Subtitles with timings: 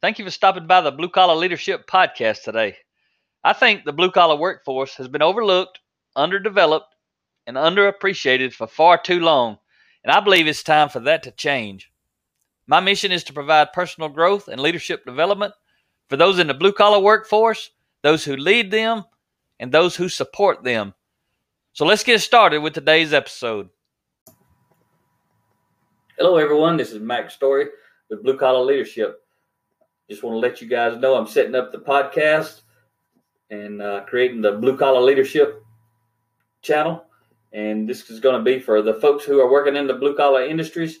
[0.00, 2.76] Thank you for stopping by the Blue Collar Leadership Podcast today.
[3.42, 5.80] I think the blue collar workforce has been overlooked,
[6.14, 6.94] underdeveloped,
[7.48, 9.58] and underappreciated for far too long,
[10.04, 11.90] and I believe it's time for that to change.
[12.68, 15.52] My mission is to provide personal growth and leadership development
[16.08, 17.70] for those in the blue collar workforce,
[18.04, 19.02] those who lead them,
[19.58, 20.94] and those who support them.
[21.72, 23.68] So let's get started with today's episode.
[26.16, 26.76] Hello, everyone.
[26.76, 27.66] This is Mac Story
[28.08, 29.24] with Blue Collar Leadership.
[30.08, 32.62] Just want to let you guys know I'm setting up the podcast
[33.50, 35.62] and uh, creating the Blue Collar Leadership
[36.62, 37.04] channel.
[37.52, 40.14] And this is going to be for the folks who are working in the blue
[40.16, 41.00] collar industries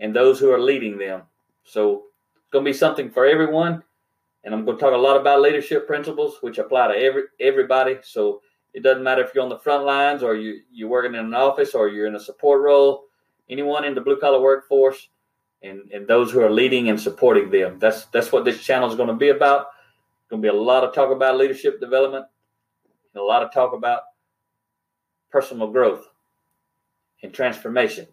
[0.00, 1.22] and those who are leading them.
[1.64, 2.04] So
[2.36, 3.82] it's going to be something for everyone.
[4.44, 7.98] And I'm going to talk a lot about leadership principles, which apply to every everybody.
[8.02, 8.42] So
[8.74, 11.34] it doesn't matter if you're on the front lines or you, you're working in an
[11.34, 13.04] office or you're in a support role,
[13.50, 15.08] anyone in the blue collar workforce
[15.62, 17.78] and, and those who are leading and supporting them.
[17.78, 19.60] That's that's what this channel is going to be about.
[20.20, 22.26] It's Going to be a lot of talk about leadership development,
[23.14, 24.02] and a lot of talk about
[25.30, 26.06] personal growth
[27.22, 28.06] and transformation,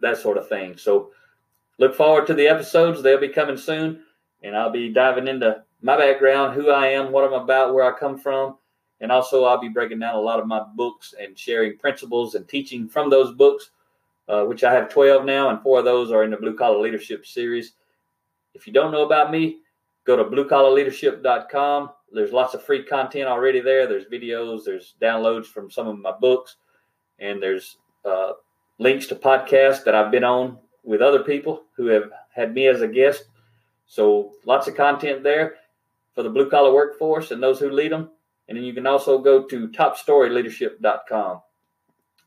[0.00, 0.76] that sort of thing.
[0.76, 1.10] So
[1.78, 3.02] look forward to the episodes.
[3.02, 4.02] They'll be coming soon,
[4.42, 7.98] and I'll be diving into my background, who I am, what I'm about, where I
[7.98, 8.56] come from,
[9.00, 12.48] and also I'll be breaking down a lot of my books and sharing principles and
[12.48, 13.70] teaching from those books
[14.28, 16.78] uh, which I have 12 now, and four of those are in the Blue Collar
[16.78, 17.72] Leadership series.
[18.54, 19.58] If you don't know about me,
[20.04, 21.90] go to bluecollarleadership.com.
[22.12, 23.86] There's lots of free content already there.
[23.86, 26.56] There's videos, there's downloads from some of my books,
[27.18, 28.32] and there's uh,
[28.78, 32.80] links to podcasts that I've been on with other people who have had me as
[32.80, 33.24] a guest.
[33.86, 35.56] So lots of content there
[36.14, 38.10] for the blue collar workforce and those who lead them.
[38.48, 41.40] And then you can also go to topstoryleadership.com.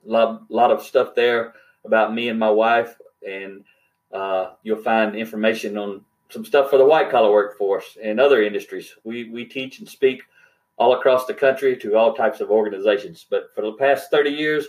[0.05, 1.53] A lot, lot of stuff there
[1.85, 2.95] about me and my wife,
[3.27, 3.63] and
[4.11, 8.95] uh, you'll find information on some stuff for the white collar workforce and other industries.
[9.03, 10.23] We we teach and speak
[10.77, 13.25] all across the country to all types of organizations.
[13.29, 14.67] But for the past thirty years,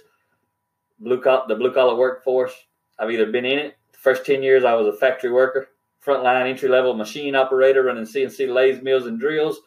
[0.99, 2.55] blue the blue collar workforce,
[2.99, 3.77] I've either been in it.
[3.93, 5.69] The first ten years, I was a factory worker,
[6.05, 9.61] frontline entry level machine operator, running CNC lathes, mills, and drills,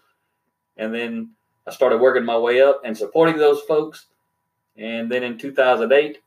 [0.77, 1.31] and then
[1.65, 4.07] I started working my way up and supporting those folks.
[4.75, 6.17] And then in 2008,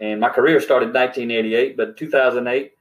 [0.00, 2.72] and my career started in 1988, but 2008,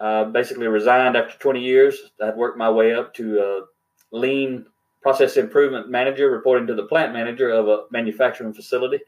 [0.00, 1.98] uh, basically resigned after 20 years.
[2.22, 4.66] I'd worked my way up to a lean
[5.02, 9.00] process improvement manager, reporting to the plant manager of a manufacturing facility.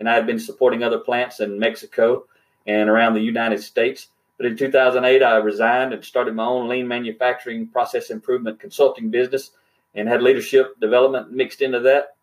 [0.00, 2.24] And I had been supporting other plants in Mexico
[2.66, 4.08] and around the United States.
[4.36, 9.50] But in 2008, I resigned and started my own lean manufacturing process improvement consulting business
[9.94, 12.16] and had leadership development mixed into that.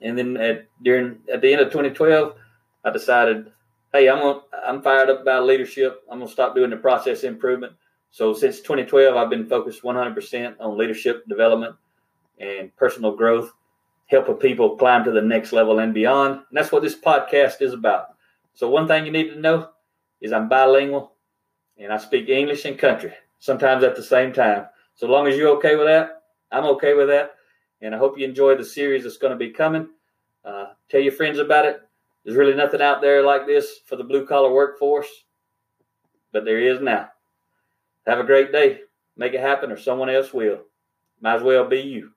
[0.00, 2.34] And then at during at the end of 2012,
[2.84, 3.50] I decided
[3.92, 6.02] hey, I'm I'm fired up about leadership.
[6.10, 7.74] I'm gonna stop doing the process improvement.
[8.10, 11.76] So since 2012, I've been focused 100% on leadership development
[12.38, 13.52] and personal growth,
[14.06, 16.34] helping people climb to the next level and beyond.
[16.34, 18.08] And that's what this podcast is about.
[18.54, 19.70] So one thing you need to know
[20.20, 21.12] is I'm bilingual
[21.78, 24.66] and I speak English and country sometimes at the same time.
[24.94, 27.32] So long as you're okay with that, I'm okay with that.
[27.80, 29.88] And I hope you enjoy the series that's going to be coming.
[30.44, 31.80] Uh, tell your friends about it
[32.24, 35.08] there's really nothing out there like this for the blue collar workforce,
[36.32, 37.08] but there is now.
[38.06, 38.80] Have a great day.
[39.16, 40.60] Make it happen, or someone else will.
[41.20, 42.10] Might as well be you.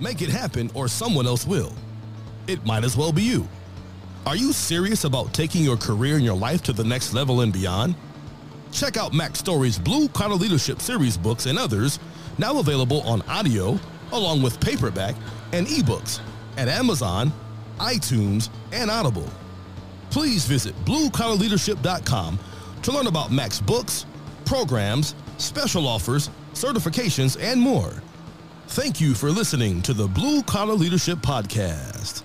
[0.00, 1.72] Make it happen, or someone else will.
[2.46, 3.48] It might as well be you.
[4.26, 7.52] Are you serious about taking your career and your life to the next level and
[7.52, 7.94] beyond?
[8.72, 11.98] Check out Mac Story's Blue Collar Leadership Series books and others,
[12.38, 13.78] now available on audio
[14.12, 15.14] along with paperback
[15.52, 16.20] and ebooks
[16.56, 17.32] at Amazon,
[17.78, 19.28] iTunes, and Audible.
[20.10, 22.38] Please visit bluecollarleadership.com
[22.82, 24.06] to learn about Mac's books,
[24.44, 28.02] programs, special offers, certifications, and more.
[28.68, 32.19] Thank you for listening to the Blue Collar Leadership Podcast.